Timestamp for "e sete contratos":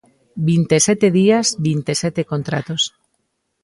1.93-2.81